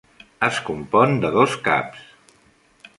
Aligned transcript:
Es 0.47 0.61
compon 0.69 1.15
de 1.27 1.33
dos 1.37 1.59
caps. 1.69 2.05